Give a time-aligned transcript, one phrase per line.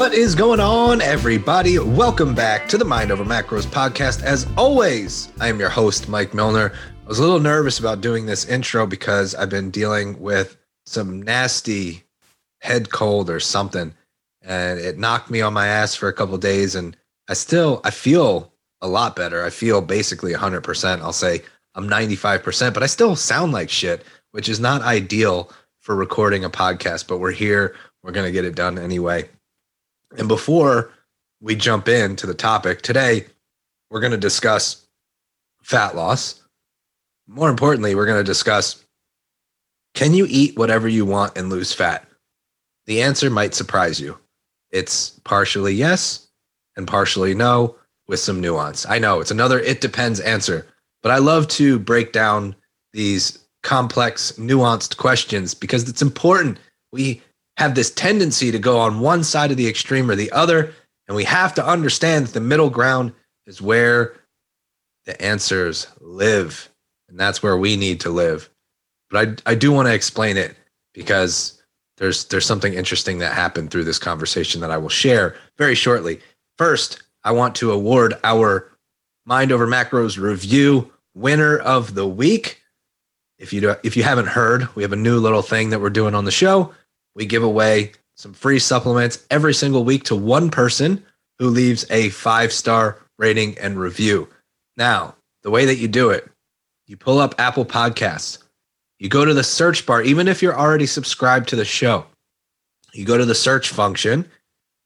[0.00, 1.78] What is going on, everybody?
[1.78, 4.22] Welcome back to the Mind Over Macros podcast.
[4.22, 6.72] As always, I am your host, Mike Milner.
[7.04, 11.20] I was a little nervous about doing this intro because I've been dealing with some
[11.20, 12.02] nasty
[12.62, 13.92] head cold or something,
[14.40, 16.74] and it knocked me on my ass for a couple days.
[16.74, 16.96] And
[17.28, 19.44] I still, I feel a lot better.
[19.44, 21.02] I feel basically 100%.
[21.02, 21.42] I'll say
[21.74, 26.48] I'm 95%, but I still sound like shit, which is not ideal for recording a
[26.48, 27.06] podcast.
[27.06, 27.76] But we're here.
[28.02, 29.28] We're to get it done anyway.
[30.16, 30.92] And before
[31.40, 33.26] we jump into the topic today,
[33.90, 34.86] we're going to discuss
[35.62, 36.42] fat loss.
[37.26, 38.84] More importantly, we're going to discuss
[39.94, 42.06] can you eat whatever you want and lose fat?
[42.86, 44.18] The answer might surprise you.
[44.70, 46.28] It's partially yes
[46.76, 48.86] and partially no with some nuance.
[48.86, 50.66] I know it's another it depends answer,
[51.02, 52.54] but I love to break down
[52.92, 56.58] these complex, nuanced questions because it's important.
[56.92, 57.22] We
[57.56, 60.72] have this tendency to go on one side of the extreme or the other.
[61.06, 63.12] And we have to understand that the middle ground
[63.46, 64.14] is where
[65.04, 66.70] the answers live.
[67.08, 68.48] And that's where we need to live.
[69.10, 70.56] But I, I do want to explain it
[70.94, 71.60] because
[71.96, 76.20] there's there's something interesting that happened through this conversation that I will share very shortly.
[76.56, 78.70] First, I want to award our
[79.26, 82.62] Mind Over Macros review winner of the week.
[83.38, 85.90] If you do, if you haven't heard, we have a new little thing that we're
[85.90, 86.72] doing on the show
[87.14, 91.04] we give away some free supplements every single week to one person
[91.38, 94.28] who leaves a five star rating and review.
[94.76, 96.28] Now, the way that you do it,
[96.86, 98.38] you pull up Apple Podcasts,
[98.98, 102.04] you go to the search bar, even if you're already subscribed to the show,
[102.92, 104.28] you go to the search function,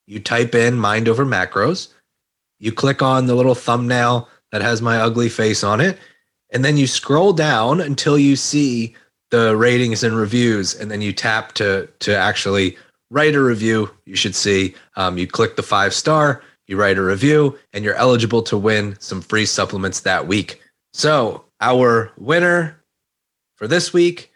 [0.06, 1.88] you type in mind over macros,
[2.60, 5.98] you click on the little thumbnail that has my ugly face on it,
[6.52, 8.94] and then you scroll down until you see
[9.34, 12.76] the ratings and reviews, and then you tap to to actually
[13.10, 13.90] write a review.
[14.06, 17.96] You should see um, you click the five star, you write a review, and you're
[17.96, 20.62] eligible to win some free supplements that week.
[20.92, 22.80] So our winner
[23.56, 24.30] for this week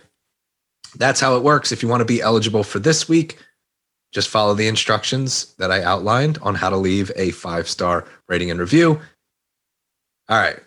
[0.97, 1.73] That's how it works.
[1.73, 3.39] If you want to be eligible for this week,
[4.13, 8.51] just follow the instructions that I outlined on how to leave a five star rating
[8.51, 9.01] and review.
[10.29, 10.59] All right,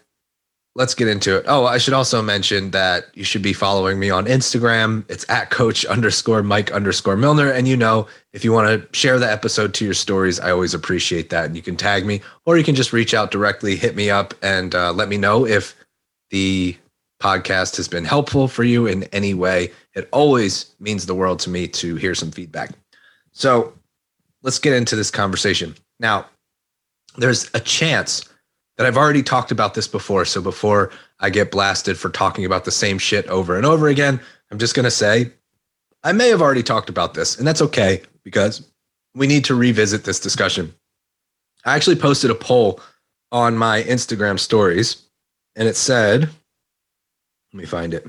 [0.76, 1.46] let's get into it.
[1.48, 5.06] Oh, I should also mention that you should be following me on Instagram.
[5.10, 7.52] It's at coach underscore Mike underscore Milner.
[7.52, 10.74] And you know, if you want to share the episode to your stories, I always
[10.74, 11.46] appreciate that.
[11.46, 14.34] And you can tag me or you can just reach out directly, hit me up,
[14.42, 15.76] and uh, let me know if
[16.32, 16.76] the
[17.22, 19.72] podcast has been helpful for you in any way.
[19.94, 22.72] It always means the world to me to hear some feedback.
[23.34, 23.74] So
[24.42, 25.76] let's get into this conversation.
[26.00, 26.28] Now,
[27.18, 28.28] there's a chance
[28.78, 30.26] that I've already talked about this before.
[30.26, 34.20] So before I get blasted for talking about the same shit over and over again,
[34.52, 35.32] I'm just going to say
[36.04, 38.68] I may have already talked about this, and that's okay because
[39.16, 40.74] we need to revisit this discussion.
[41.66, 42.80] I actually posted a poll
[43.32, 45.04] on my Instagram stories,
[45.56, 46.30] and it said,
[47.54, 48.06] let me find it.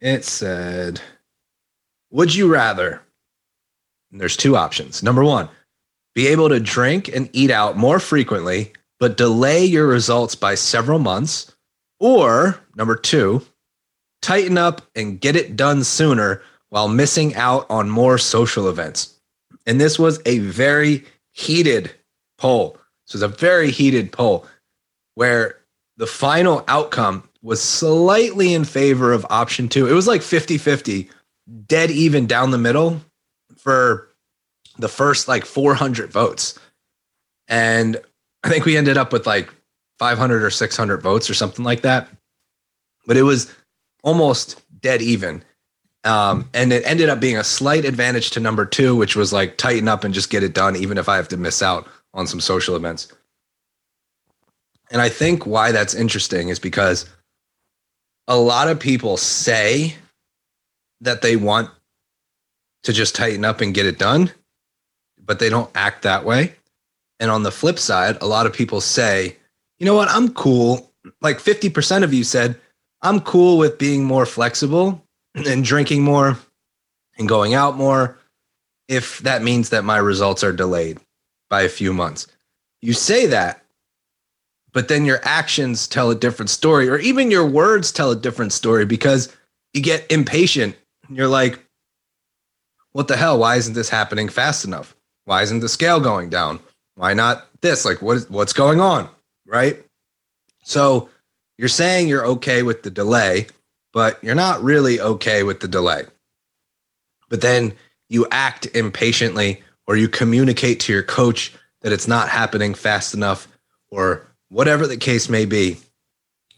[0.00, 1.00] It said,
[2.10, 3.02] Would you rather
[4.18, 5.02] there's two options.
[5.02, 5.48] Number one,
[6.14, 10.98] be able to drink and eat out more frequently, but delay your results by several
[10.98, 11.54] months.
[12.00, 13.42] Or number two,
[14.22, 19.14] tighten up and get it done sooner while missing out on more social events.
[19.66, 21.90] And this was a very heated
[22.38, 22.78] poll.
[23.06, 24.46] This was a very heated poll
[25.14, 25.56] where
[25.96, 29.86] the final outcome was slightly in favor of option two.
[29.86, 31.10] It was like 50 50,
[31.66, 33.00] dead even down the middle
[33.62, 34.08] for
[34.78, 36.58] the first like 400 votes.
[37.48, 37.96] And
[38.44, 39.52] I think we ended up with like
[39.98, 42.08] 500 or 600 votes or something like that.
[43.06, 43.52] But it was
[44.02, 45.44] almost dead even.
[46.04, 49.58] Um, and it ended up being a slight advantage to number two, which was like
[49.58, 52.26] tighten up and just get it done, even if I have to miss out on
[52.26, 53.12] some social events.
[54.90, 57.08] And I think why that's interesting is because
[58.26, 59.94] a lot of people say
[61.02, 61.70] that they want
[62.84, 64.30] to just tighten up and get it done,
[65.24, 66.54] but they don't act that way.
[67.18, 69.36] And on the flip side, a lot of people say,
[69.78, 70.90] you know what, I'm cool
[71.20, 72.58] like 50% of you said,
[73.02, 75.04] I'm cool with being more flexible
[75.34, 76.38] and drinking more
[77.18, 78.18] and going out more
[78.88, 80.98] if that means that my results are delayed
[81.48, 82.26] by a few months.
[82.82, 83.64] You say that,
[84.72, 88.52] but then your actions tell a different story, or even your words tell a different
[88.52, 89.34] story because
[89.74, 90.76] you get impatient.
[91.08, 91.64] You're like,
[92.92, 93.38] what the hell?
[93.38, 94.94] Why isn't this happening fast enough?
[95.24, 96.60] Why isn't the scale going down?
[96.96, 97.84] Why not this?
[97.84, 99.08] Like, what is, what's going on?
[99.46, 99.82] Right.
[100.62, 101.08] So
[101.56, 103.46] you're saying you're okay with the delay,
[103.92, 106.04] but you're not really okay with the delay.
[107.28, 107.74] But then
[108.08, 111.52] you act impatiently or you communicate to your coach
[111.82, 113.48] that it's not happening fast enough
[113.90, 115.78] or whatever the case may be.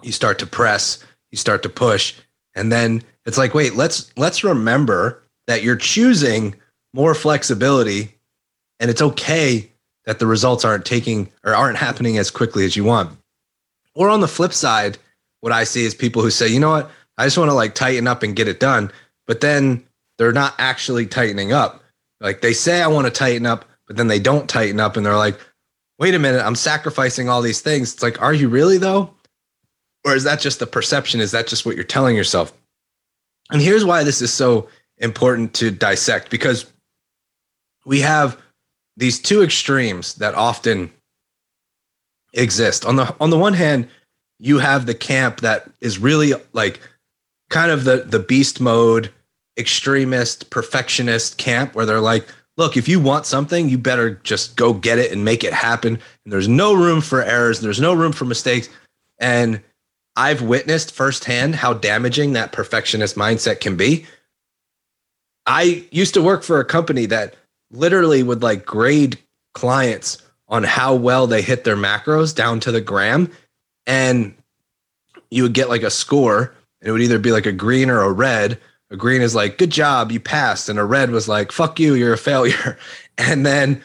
[0.02, 2.14] You start to press, you start to push,
[2.54, 6.54] and then it's like, wait, let's let's remember that you're choosing
[6.94, 8.14] more flexibility
[8.80, 9.70] and it's okay
[10.04, 13.16] that the results aren't taking or aren't happening as quickly as you want.
[13.94, 14.98] Or on the flip side,
[15.40, 17.74] what I see is people who say, you know what, I just want to like
[17.74, 18.90] tighten up and get it done.
[19.26, 19.84] But then
[20.18, 21.82] they're not actually tightening up.
[22.20, 25.04] Like they say, I want to tighten up, but then they don't tighten up and
[25.04, 25.38] they're like,
[25.98, 27.92] wait a minute, I'm sacrificing all these things.
[27.92, 29.14] It's like, are you really though?
[30.04, 31.20] Or is that just the perception?
[31.20, 32.52] Is that just what you're telling yourself?
[33.50, 34.68] And here's why this is so
[35.02, 36.66] important to dissect because
[37.84, 38.40] we have
[38.96, 40.90] these two extremes that often
[42.32, 42.86] exist.
[42.86, 43.88] On the on the one hand,
[44.38, 46.80] you have the camp that is really like
[47.50, 49.10] kind of the the beast mode
[49.58, 52.26] extremist perfectionist camp where they're like
[52.56, 55.98] look if you want something you better just go get it and make it happen.
[56.24, 58.68] And there's no room for errors there's no room for mistakes.
[59.18, 59.60] And
[60.16, 64.06] i've witnessed firsthand how damaging that perfectionist mindset can be
[65.46, 67.34] i used to work for a company that
[67.72, 69.18] literally would like grade
[69.54, 70.18] clients
[70.48, 73.30] on how well they hit their macros down to the gram.
[73.86, 74.34] And
[75.30, 78.02] you would get like a score and it would either be like a green or
[78.02, 78.60] a red.
[78.90, 80.68] A green is like good job you passed.
[80.68, 82.78] And a red was like fuck you you're a failure.
[83.18, 83.82] And then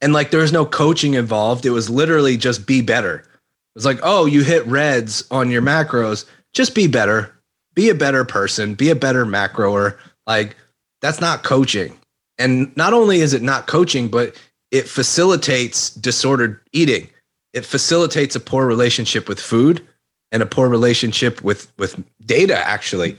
[0.00, 1.66] and like there was no coaching involved.
[1.66, 3.16] It was literally just be better.
[3.16, 3.26] It
[3.74, 6.24] was like oh you hit reds on your macros.
[6.54, 7.34] Just be better.
[7.74, 8.74] Be a better person.
[8.74, 9.98] Be a better macroer.
[10.28, 10.56] Like
[11.00, 11.98] that's not coaching.
[12.38, 14.36] And not only is it not coaching but
[14.70, 17.08] it facilitates disordered eating.
[17.52, 19.86] It facilitates a poor relationship with food
[20.30, 23.16] and a poor relationship with with data actually.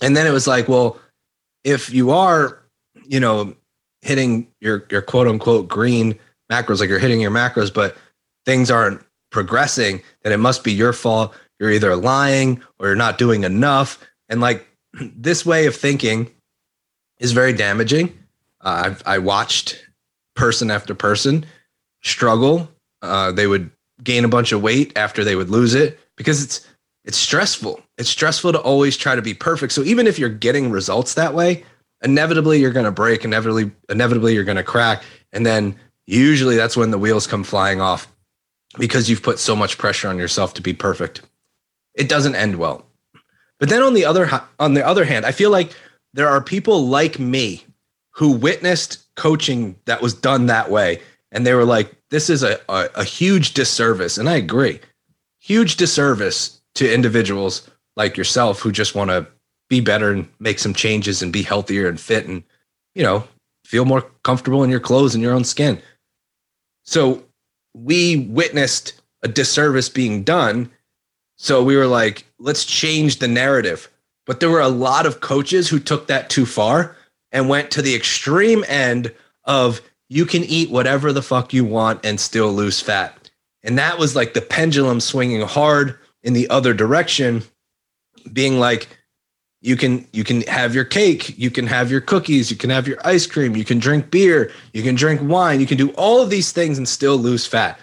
[0.00, 0.98] And then it was like well
[1.64, 2.58] if you are
[3.06, 3.54] you know
[4.02, 6.18] hitting your your quote unquote green
[6.50, 7.96] macros like you're hitting your macros but
[8.44, 9.00] things aren't
[9.30, 11.34] progressing then it must be your fault.
[11.58, 14.04] You're either lying or you're not doing enough.
[14.28, 14.66] And like
[15.00, 16.30] this way of thinking
[17.22, 18.08] is very damaging
[18.60, 19.84] uh, I've, i watched
[20.34, 21.46] person after person
[22.02, 22.68] struggle
[23.02, 23.70] uh, they would
[24.02, 26.66] gain a bunch of weight after they would lose it because it's
[27.04, 27.80] it's stressful.
[27.98, 29.72] It's stressful to always try to be perfect.
[29.72, 31.64] So even if you're getting results that way,
[32.02, 35.02] inevitably you're going to break, inevitably inevitably you're going to crack,
[35.32, 35.76] and then
[36.06, 38.06] usually that's when the wheels come flying off
[38.78, 41.22] because you've put so much pressure on yourself to be perfect.
[41.94, 42.86] It doesn't end well.
[43.58, 44.28] But then on the other
[44.58, 45.74] on the other hand, I feel like
[46.14, 47.64] there are people like me
[48.12, 51.00] who witnessed coaching that was done that way
[51.30, 54.80] and they were like this is a, a, a huge disservice and i agree.
[55.40, 59.26] Huge disservice to individuals like yourself who just want to
[59.68, 62.44] be better and make some changes and be healthier and fit and
[62.94, 63.24] you know
[63.64, 65.80] feel more comfortable in your clothes and your own skin.
[66.84, 67.24] So
[67.74, 70.70] we witnessed a disservice being done
[71.36, 73.88] so we were like let's change the narrative
[74.26, 76.96] but there were a lot of coaches who took that too far
[77.30, 79.12] and went to the extreme end
[79.44, 83.30] of you can eat whatever the fuck you want and still lose fat.
[83.62, 87.42] And that was like the pendulum swinging hard in the other direction,
[88.32, 88.88] being like,
[89.60, 92.88] you can you can have your cake, you can have your cookies, you can have
[92.88, 96.20] your ice cream, you can drink beer, you can drink wine, you can do all
[96.20, 97.78] of these things and still lose fat.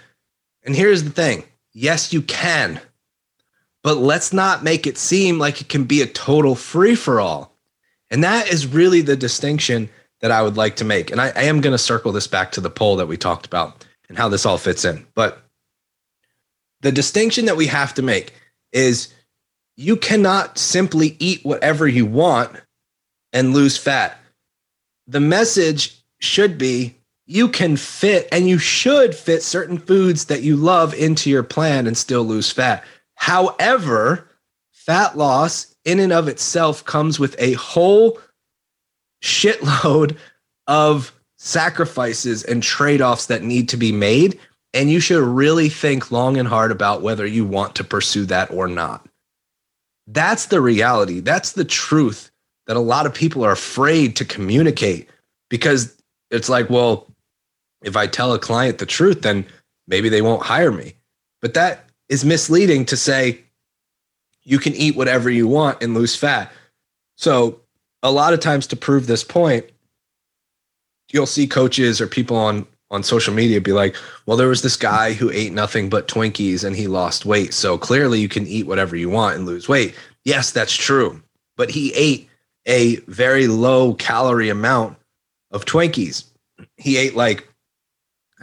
[0.62, 1.44] And here's the thing.
[1.72, 2.80] Yes, you can.
[3.82, 7.56] But let's not make it seem like it can be a total free for all.
[8.10, 9.88] And that is really the distinction
[10.20, 11.10] that I would like to make.
[11.10, 13.46] And I, I am going to circle this back to the poll that we talked
[13.46, 15.06] about and how this all fits in.
[15.14, 15.42] But
[16.82, 18.34] the distinction that we have to make
[18.72, 19.12] is
[19.76, 22.56] you cannot simply eat whatever you want
[23.32, 24.18] and lose fat.
[25.06, 26.96] The message should be
[27.26, 31.86] you can fit and you should fit certain foods that you love into your plan
[31.86, 32.84] and still lose fat.
[33.20, 34.26] However,
[34.72, 38.18] fat loss in and of itself comes with a whole
[39.22, 40.16] shitload
[40.66, 44.40] of sacrifices and trade offs that need to be made.
[44.72, 48.50] And you should really think long and hard about whether you want to pursue that
[48.50, 49.06] or not.
[50.06, 51.20] That's the reality.
[51.20, 52.30] That's the truth
[52.68, 55.10] that a lot of people are afraid to communicate
[55.50, 55.94] because
[56.30, 57.06] it's like, well,
[57.84, 59.44] if I tell a client the truth, then
[59.86, 60.94] maybe they won't hire me.
[61.42, 63.40] But that is misleading to say
[64.42, 66.52] you can eat whatever you want and lose fat.
[67.16, 67.60] So,
[68.02, 69.66] a lot of times to prove this point,
[71.10, 73.94] you'll see coaches or people on on social media be like,
[74.26, 77.54] well, there was this guy who ate nothing but Twinkies and he lost weight.
[77.54, 79.94] So clearly you can eat whatever you want and lose weight.
[80.24, 81.22] Yes, that's true.
[81.56, 82.28] But he ate
[82.66, 84.96] a very low calorie amount
[85.52, 86.24] of Twinkies.
[86.78, 87.48] He ate like,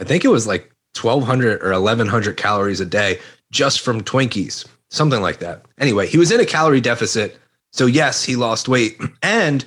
[0.00, 3.18] I think it was like 1200 or 1100 calories a day
[3.50, 5.64] just from Twinkies, something like that.
[5.78, 7.38] Anyway, he was in a calorie deficit.
[7.72, 9.64] So, yes, he lost weight and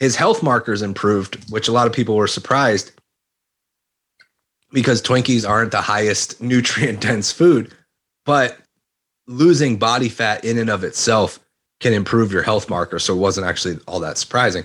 [0.00, 2.92] his health markers improved, which a lot of people were surprised
[4.72, 7.72] because Twinkies aren't the highest nutrient dense food,
[8.24, 8.58] but
[9.26, 11.38] losing body fat in and of itself
[11.80, 12.98] can improve your health marker.
[12.98, 14.64] So it wasn't actually all that surprising.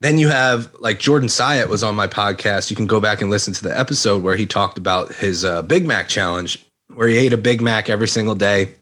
[0.00, 2.70] Then you have like Jordan Syatt was on my podcast.
[2.70, 5.62] You can go back and listen to the episode where he talked about his uh,
[5.62, 6.64] Big Mac challenge,
[6.94, 8.74] where he ate a Big Mac every single day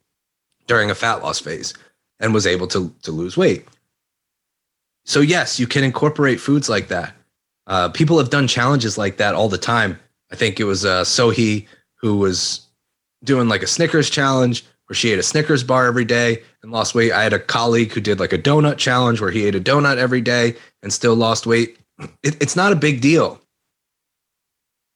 [0.67, 1.75] during a fat loss phase
[2.21, 3.67] and was able to, to lose weight.
[5.05, 7.15] So, yes, you can incorporate foods like that.
[7.67, 9.99] Uh, people have done challenges like that all the time
[10.31, 12.67] I think it was uh, Sohee who was
[13.25, 16.95] doing like a Snickers challenge where she ate a Snickers bar every day and lost
[16.95, 17.13] weight.
[17.13, 19.97] I had a colleague who did like a donut challenge where he ate a donut
[19.97, 21.79] every day and still lost weight.
[22.23, 23.41] It, it's not a big deal.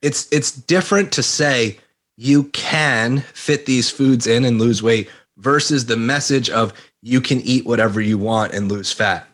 [0.03, 1.79] It's it's different to say
[2.17, 7.41] you can fit these foods in and lose weight versus the message of you can
[7.41, 9.27] eat whatever you want and lose fat.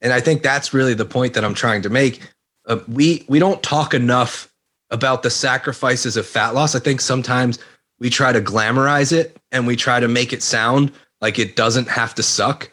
[0.00, 2.20] And I think that's really the point that I'm trying to make.
[2.66, 4.52] Uh, we we don't talk enough
[4.90, 6.74] about the sacrifices of fat loss.
[6.74, 7.58] I think sometimes
[7.98, 11.88] we try to glamorize it and we try to make it sound like it doesn't
[11.88, 12.70] have to suck.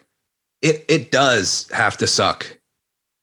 [0.61, 2.57] It it does have to suck.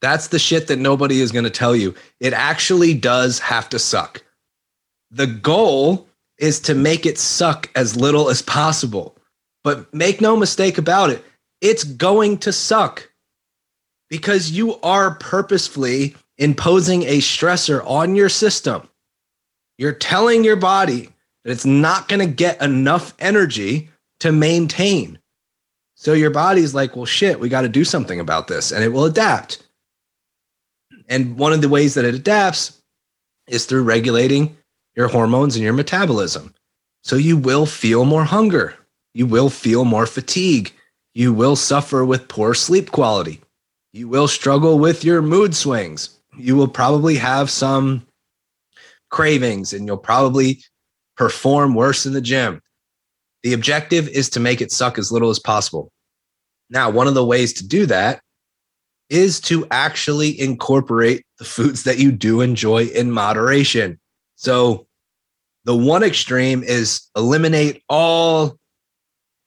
[0.01, 1.95] That's the shit that nobody is going to tell you.
[2.21, 4.23] It actually does have to suck.
[5.11, 6.07] The goal
[6.39, 9.17] is to make it suck as little as possible.
[9.65, 11.25] But make no mistake about it,
[11.61, 13.11] it's going to suck
[14.09, 18.89] because you are purposefully imposing a stressor on your system.
[19.77, 21.09] You're telling your body
[21.45, 25.19] that it's not going to get enough energy to maintain.
[25.95, 28.89] So your body's like, well, shit, we got to do something about this, and it
[28.89, 29.65] will adapt.
[31.09, 32.81] And one of the ways that it adapts
[33.49, 34.57] is through regulating
[34.99, 36.55] your hormones and your metabolism.
[37.03, 38.75] So you will feel more hunger.
[39.15, 40.73] You will feel more fatigue.
[41.15, 43.41] You will suffer with poor sleep quality.
[43.95, 48.07] You will struggle with your mood swings you will probably have some
[49.11, 50.63] cravings and you'll probably
[51.17, 52.63] perform worse in the gym.
[53.43, 55.91] The objective is to make it suck as little as possible.
[56.71, 58.21] Now, one of the ways to do that
[59.09, 63.99] is to actually incorporate the foods that you do enjoy in moderation.
[64.37, 64.87] So,
[65.65, 68.57] the one extreme is eliminate all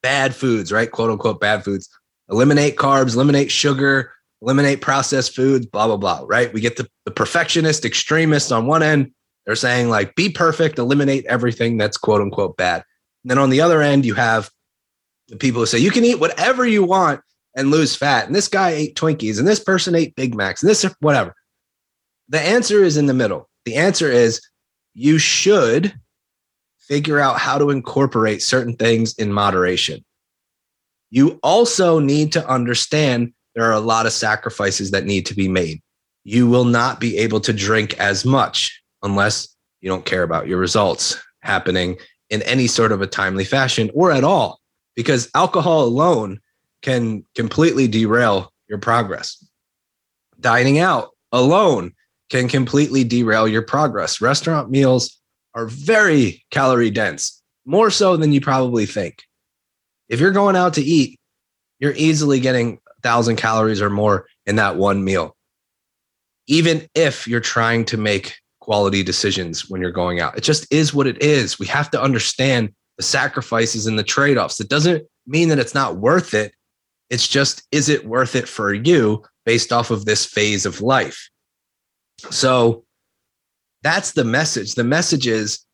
[0.04, 0.92] bad foods, right?
[0.92, 1.90] Quote unquote bad foods.
[2.30, 6.54] Eliminate carbs, eliminate sugar, eliminate processed foods, blah, blah, blah, right?
[6.54, 9.12] We get the, the perfectionist extremists on one end.
[9.46, 12.84] They're saying, like, be perfect, eliminate everything that's quote unquote bad.
[13.24, 14.50] And then on the other end, you have
[15.28, 17.22] the people who say, you can eat whatever you want
[17.56, 18.28] and lose fat.
[18.28, 21.36] And this guy ate Twinkies and this person ate Big Macs and this, whatever.
[22.30, 23.50] The answer is in the middle.
[23.66, 24.42] The answer is
[24.94, 25.94] you should
[26.78, 30.04] figure out how to incorporate certain things in moderation.
[31.10, 35.48] You also need to understand there are a lot of sacrifices that need to be
[35.48, 35.82] made.
[36.24, 40.60] You will not be able to drink as much unless you don't care about your
[40.60, 41.98] results happening
[42.30, 44.60] in any sort of a timely fashion or at all,
[44.96, 46.40] because alcohol alone
[46.82, 49.46] can completely derail your progress.
[50.40, 51.94] Dining out alone
[52.32, 54.22] can completely derail your progress.
[54.22, 55.20] Restaurant meals
[55.54, 59.24] are very calorie dense, more so than you probably think.
[60.08, 61.20] If you're going out to eat,
[61.80, 65.36] you're easily getting thousand calories or more in that one meal.
[66.48, 70.94] Even if you're trying to make quality decisions when you're going out, it just is
[70.94, 71.60] what it is.
[71.60, 74.62] We have to understand the sacrifices and the trade offs.
[74.62, 76.54] It doesn't mean that it's not worth it.
[77.10, 81.28] It's just, is it worth it for you based off of this phase of life?
[82.30, 82.84] So
[83.84, 84.76] that's the message.
[84.76, 85.66] The message is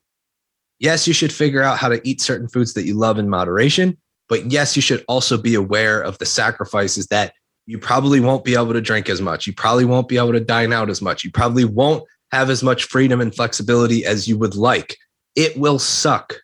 [0.80, 3.98] yes, you should figure out how to eat certain foods that you love in moderation.
[4.30, 7.34] But yes, you should also be aware of the sacrifices that
[7.66, 9.48] you probably won't be able to drink as much.
[9.48, 11.24] You probably won't be able to dine out as much.
[11.24, 14.98] You probably won't have as much freedom and flexibility as you would like
[15.38, 16.36] it will suck.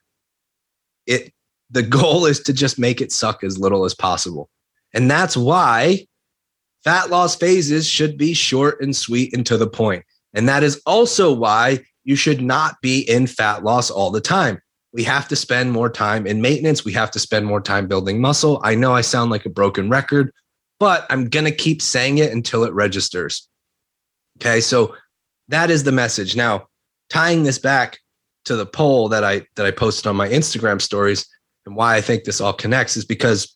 [1.05, 1.33] It
[1.69, 4.49] the goal is to just make it suck as little as possible.
[4.93, 6.07] And that's why
[6.83, 10.03] fat loss phases should be short and sweet and to the point.
[10.33, 14.59] And that is also why you should not be in fat loss all the time.
[14.91, 16.85] We have to spend more time in maintenance.
[16.85, 18.59] We have to spend more time building muscle.
[18.63, 20.31] I know I sound like a broken record,
[20.79, 23.47] but I'm going to keep saying it until it registers.
[24.37, 24.61] Okay.
[24.61, 24.95] So
[25.47, 26.35] that is the message.
[26.35, 26.67] Now,
[27.09, 27.99] tying this back
[28.45, 31.27] to the poll that I that I posted on my Instagram stories
[31.65, 33.55] and why I think this all connects is because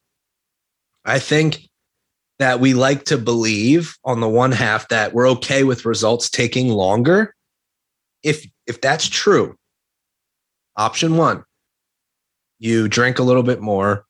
[1.06, 1.68] I think
[2.40, 6.70] that we like to believe on the one half that we're okay with results taking
[6.70, 7.34] longer.
[8.24, 9.56] If if that's true,
[10.76, 11.44] option 1,
[12.60, 14.06] you drink a little bit more,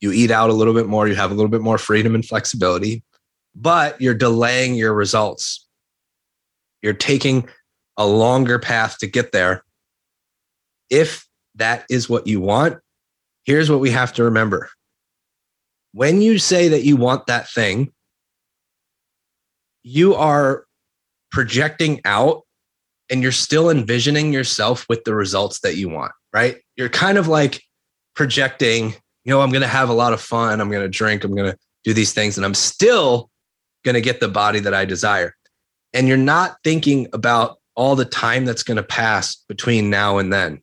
[0.00, 2.24] you eat out a little bit more, you have a little bit more freedom and
[2.24, 3.02] flexibility,
[3.54, 5.66] but you're delaying your results.
[6.80, 7.48] You're taking
[7.96, 9.64] a longer path to get there.
[10.90, 12.78] If that is what you want,
[13.44, 14.70] here's what we have to remember.
[15.92, 17.92] When you say that you want that thing,
[19.82, 20.64] you are
[21.30, 22.42] projecting out
[23.10, 26.56] and you're still envisioning yourself with the results that you want, right?
[26.76, 27.62] You're kind of like
[28.14, 28.94] projecting,
[29.24, 30.60] you know, I'm going to have a lot of fun.
[30.60, 31.24] I'm going to drink.
[31.24, 33.28] I'm going to do these things, and I'm still
[33.84, 35.34] going to get the body that I desire.
[35.92, 40.32] And you're not thinking about all the time that's going to pass between now and
[40.32, 40.62] then.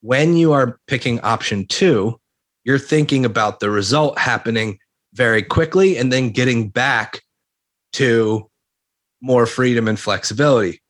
[0.00, 2.20] When you are picking option two,
[2.66, 4.78] you're thinking about the result happening
[5.14, 7.22] very quickly and then getting back
[7.92, 8.50] to
[9.22, 10.82] more freedom and flexibility.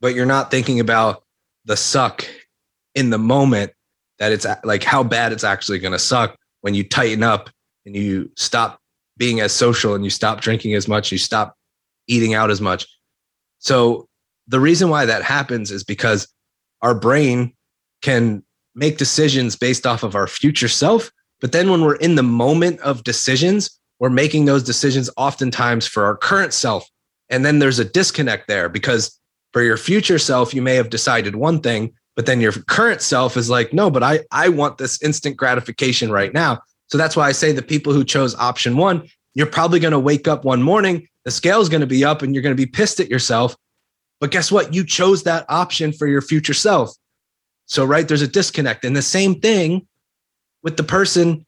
[0.00, 1.24] But you're not thinking about
[1.64, 2.24] the suck
[2.94, 3.72] in the moment
[4.20, 7.50] that it's like how bad it's actually going to suck when you tighten up
[7.84, 8.78] and you stop
[9.16, 11.56] being as social and you stop drinking as much, you stop
[12.06, 12.86] eating out as much.
[13.58, 14.06] So
[14.46, 16.28] the reason why that happens is because
[16.82, 17.54] our brain
[18.00, 18.44] can
[18.78, 21.10] make decisions based off of our future self.
[21.40, 26.04] But then when we're in the moment of decisions, we're making those decisions oftentimes for
[26.04, 26.88] our current self.
[27.28, 29.18] And then there's a disconnect there because
[29.52, 33.36] for your future self, you may have decided one thing, but then your current self
[33.36, 36.60] is like, no, but I, I want this instant gratification right now.
[36.86, 39.98] So that's why I say the people who chose option one, you're probably going to
[39.98, 42.62] wake up one morning the scale is going to be up and you're going to
[42.62, 43.54] be pissed at yourself.
[44.18, 44.72] But guess what?
[44.72, 46.90] You chose that option for your future self.
[47.68, 48.84] So, right, there's a disconnect.
[48.84, 49.86] And the same thing
[50.62, 51.46] with the person,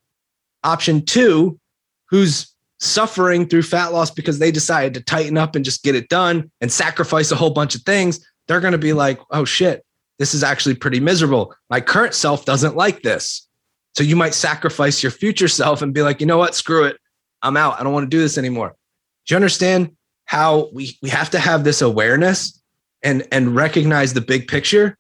[0.62, 1.58] option two,
[2.10, 6.08] who's suffering through fat loss because they decided to tighten up and just get it
[6.08, 8.24] done and sacrifice a whole bunch of things.
[8.48, 9.84] They're going to be like, oh shit,
[10.18, 11.54] this is actually pretty miserable.
[11.68, 13.46] My current self doesn't like this.
[13.96, 16.54] So you might sacrifice your future self and be like, you know what?
[16.54, 16.96] Screw it.
[17.42, 17.80] I'm out.
[17.80, 18.74] I don't want to do this anymore.
[19.26, 22.62] Do you understand how we, we have to have this awareness
[23.02, 24.96] and, and recognize the big picture?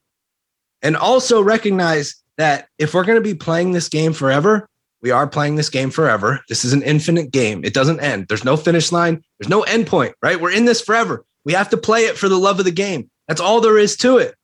[0.82, 4.68] And also recognize that if we're going to be playing this game forever,
[5.02, 6.40] we are playing this game forever.
[6.48, 7.64] This is an infinite game.
[7.64, 8.28] It doesn't end.
[8.28, 9.22] There's no finish line.
[9.38, 10.40] There's no end point, right?
[10.40, 11.24] We're in this forever.
[11.44, 13.10] We have to play it for the love of the game.
[13.28, 14.34] That's all there is to it.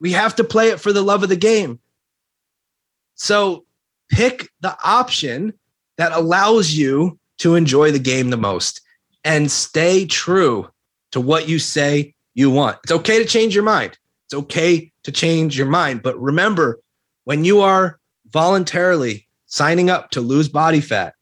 [0.00, 1.80] We have to play it for the love of the game.
[3.14, 3.64] So
[4.10, 5.54] pick the option
[5.98, 8.80] that allows you to enjoy the game the most
[9.24, 10.68] and stay true
[11.12, 12.78] to what you say you want.
[12.84, 13.98] It's okay to change your mind.
[14.26, 16.02] It's okay to change your mind.
[16.02, 16.80] But remember,
[17.24, 17.98] when you are
[18.30, 21.14] voluntarily signing up to lose body fat,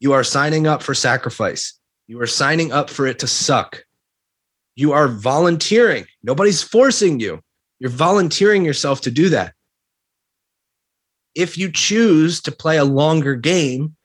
[0.00, 1.78] you are signing up for sacrifice.
[2.06, 3.84] You are signing up for it to suck.
[4.76, 6.06] You are volunteering.
[6.22, 7.40] Nobody's forcing you.
[7.80, 9.54] You're volunteering yourself to do that.
[11.34, 13.96] If you choose to play a longer game,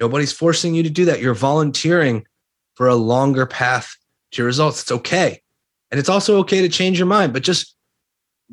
[0.00, 1.20] Nobody's forcing you to do that.
[1.20, 2.26] You're volunteering
[2.74, 3.96] for a longer path
[4.32, 4.82] to results.
[4.82, 5.40] It's okay.
[5.90, 7.73] And it's also okay to change your mind, but just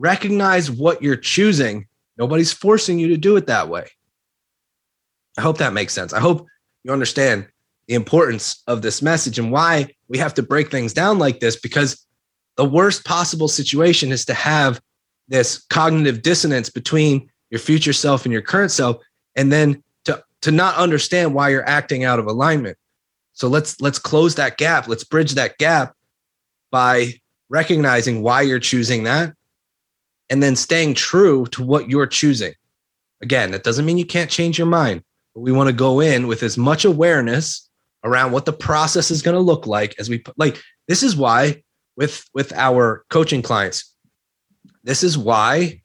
[0.02, 1.86] recognize what you're choosing.
[2.18, 3.88] Nobody's forcing you to do it that way.
[5.38, 6.12] I hope that makes sense.
[6.12, 6.48] I hope
[6.84, 7.48] you understand
[7.88, 11.56] the importance of this message and why we have to break things down like this
[11.56, 12.06] because
[12.58, 14.82] the worst possible situation is to have
[15.28, 18.98] this cognitive dissonance between your future self and your current self
[19.36, 22.78] and then to to not understand why you're acting out of alignment.
[23.34, 24.88] So let's let's close that gap.
[24.88, 25.96] Let's bridge that gap
[26.72, 27.14] by
[27.50, 29.34] recognizing why you're choosing that
[30.32, 32.54] and then staying true to what you're choosing.
[33.22, 35.04] Again, that doesn't mean you can't change your mind,
[35.36, 37.70] but we want to go in with as much awareness
[38.04, 41.62] around what the process is going to look like as we like this is why
[41.96, 43.94] with with our coaching clients
[44.84, 45.82] this is why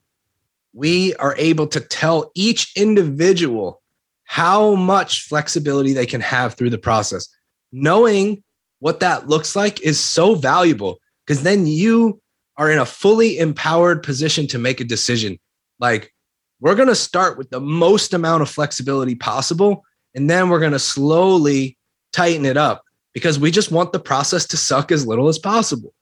[0.73, 3.81] we are able to tell each individual
[4.25, 7.27] how much flexibility they can have through the process.
[7.71, 8.43] Knowing
[8.79, 12.21] what that looks like is so valuable because then you
[12.57, 15.39] are in a fully empowered position to make a decision.
[15.79, 16.13] Like,
[16.59, 19.83] we're going to start with the most amount of flexibility possible,
[20.15, 21.77] and then we're going to slowly
[22.11, 25.93] tighten it up because we just want the process to suck as little as possible.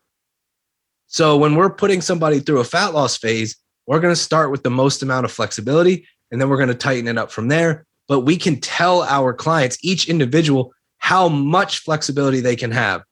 [1.07, 4.63] So, when we're putting somebody through a fat loss phase, we're going to start with
[4.63, 7.85] the most amount of flexibility, and then we're going to tighten it up from there.
[8.07, 13.03] But we can tell our clients, each individual, how much flexibility they can have.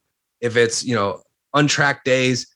[0.41, 1.21] If it's, you know,
[1.53, 2.47] untracked days,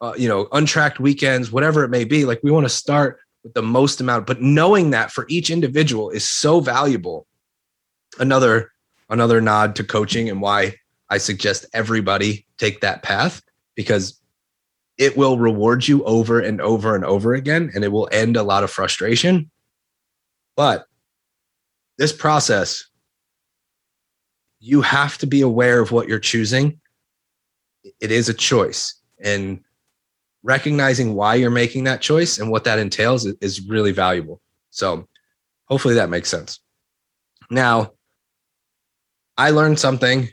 [0.00, 2.24] uh, you know, untracked weekends, whatever it may be.
[2.24, 6.10] Like we want to start with the most amount, but knowing that for each individual
[6.10, 7.26] is so valuable.
[8.18, 8.72] Another
[9.08, 10.74] another nod to coaching and why
[11.08, 13.42] I suggest everybody take that path
[13.74, 14.20] because
[14.98, 18.42] it will reward you over and over and over again and it will end a
[18.42, 19.50] lot of frustration.
[20.56, 20.86] But
[21.98, 22.86] this process
[24.60, 26.80] you have to be aware of what you're choosing.
[27.98, 29.64] It is a choice and
[30.42, 34.40] recognizing why you're making that choice and what that entails is really valuable.
[34.70, 35.06] So
[35.66, 36.60] hopefully that makes sense.
[37.50, 37.92] Now,
[39.36, 40.28] I learned something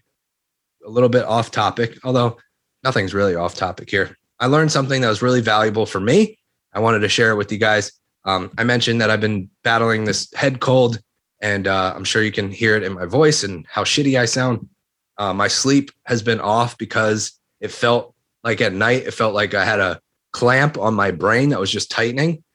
[0.85, 2.37] a little bit off topic, although
[2.83, 4.17] nothing's really off topic here.
[4.39, 6.37] I learned something that was really valuable for me.
[6.73, 7.91] I wanted to share it with you guys.
[8.25, 11.01] Um, I mentioned that I've been battling this head cold,
[11.41, 14.25] and uh, I'm sure you can hear it in my voice and how shitty I
[14.25, 14.67] sound.
[15.17, 18.13] Uh, my sleep has been off because it felt
[18.47, 19.99] like at night, it felt like I had a
[20.31, 22.45] clamp on my brain that was just tightening.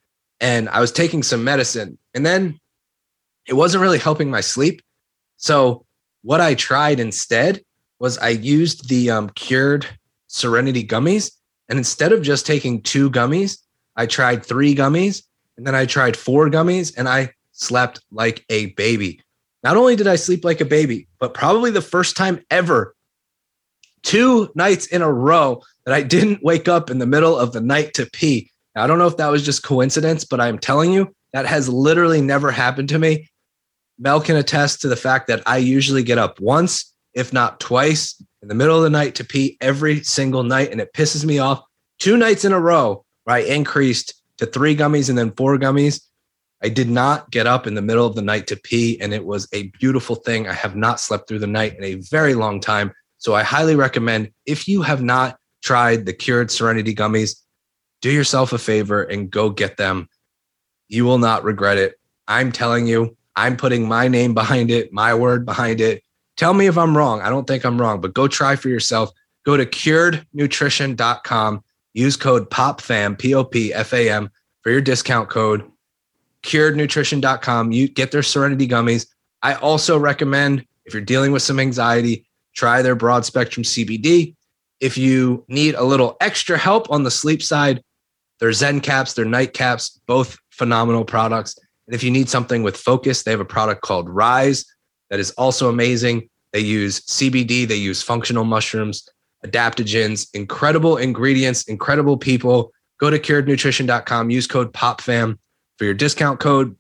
[0.41, 2.59] And I was taking some medicine and then
[3.47, 4.81] it wasn't really helping my sleep.
[5.37, 5.85] So
[6.23, 7.61] what I tried instead
[7.99, 9.87] was I used the um, cured
[10.29, 11.31] Serenity gummies.
[11.69, 13.59] And instead of just taking two gummies,
[13.95, 15.23] I tried three gummies
[15.59, 19.21] and then I tried four gummies and I slept like a baby.
[19.63, 22.95] Not only did I sleep like a baby, but probably the first time ever,
[24.03, 27.61] two nights in a row, that I didn't wake up in the middle of the
[27.61, 28.51] night to pee.
[28.75, 31.69] Now, I don't know if that was just coincidence, but I'm telling you, that has
[31.69, 33.29] literally never happened to me.
[33.99, 38.23] Mel can attest to the fact that I usually get up once, if not twice,
[38.43, 40.71] in the middle of the night to pee every single night.
[40.73, 41.63] And it pisses me off.
[41.99, 46.03] Two nights in a row where I increased to three gummies and then four gummies.
[46.63, 49.25] I did not get up in the middle of the night to pee, and it
[49.25, 50.47] was a beautiful thing.
[50.47, 52.93] I have not slept through the night in a very long time.
[53.19, 57.41] So I highly recommend if you have not tried the cured Serenity gummies,
[58.01, 60.09] do yourself a favor and go get them.
[60.89, 61.99] You will not regret it.
[62.29, 66.03] I'm telling you, I'm putting my name behind it, my word behind it.
[66.37, 67.21] Tell me if I'm wrong.
[67.21, 69.11] I don't think I'm wrong, but go try for yourself.
[69.45, 71.65] Go to curednutrition.com.
[71.95, 74.31] Use code POPFAM, P O P F A M,
[74.63, 75.63] for your discount code.
[76.43, 77.73] Curednutrition.com.
[77.73, 79.07] You get their Serenity gummies.
[79.43, 84.35] I also recommend if you're dealing with some anxiety, try their broad spectrum CBD.
[84.83, 87.81] If you need a little extra help on the sleep side,
[88.41, 91.57] their Zen caps, their night caps, both phenomenal products.
[91.87, 94.67] And if you need something with focus, they have a product called Rise
[95.09, 96.29] that is also amazing.
[96.53, 99.09] They use CBD, they use functional mushrooms,
[99.47, 102.73] adaptogens, incredible ingredients, incredible people.
[102.99, 105.39] Go to curednutrition.com, use code POPFAM
[105.79, 106.75] for your discount code.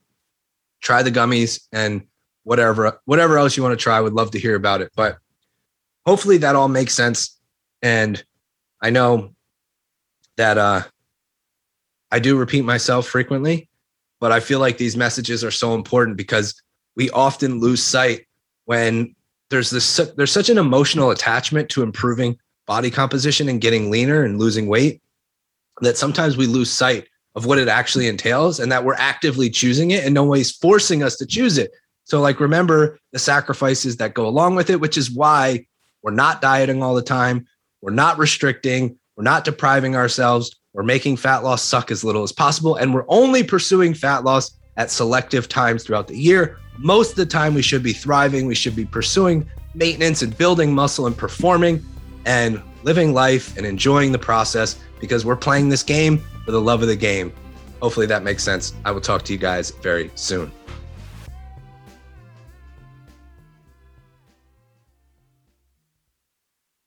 [0.81, 2.03] Try the gummies and
[2.43, 4.01] whatever whatever else you want to try.
[4.01, 4.91] Would love to hear about it.
[4.97, 5.19] But
[6.05, 7.39] hopefully that all makes sense.
[7.83, 8.23] And
[8.81, 9.35] I know
[10.37, 10.83] that uh,
[12.11, 13.69] I do repeat myself frequently,
[14.21, 16.61] but I feel like these messages are so important because
[16.97, 18.27] we often lose sight
[18.67, 19.15] when
[19.51, 24.39] there's this there's such an emotional attachment to improving body composition and getting leaner and
[24.39, 25.03] losing weight
[25.81, 29.91] that sometimes we lose sight of what it actually entails and that we're actively choosing
[29.91, 31.71] it and no way's forcing us to choose it.
[32.05, 35.67] So like remember the sacrifices that go along with it, which is why
[36.03, 37.47] we're not dieting all the time.
[37.83, 42.31] We're not restricting, we're not depriving ourselves, we're making fat loss suck as little as
[42.31, 46.59] possible, and we're only pursuing fat loss at selective times throughout the year.
[46.79, 50.73] Most of the time, we should be thriving, we should be pursuing maintenance and building
[50.73, 51.85] muscle and performing
[52.25, 56.83] and living life and enjoying the process because we're playing this game for the love
[56.83, 57.33] of the game.
[57.81, 58.75] Hopefully that makes sense.
[58.85, 60.53] I will talk to you guys very soon.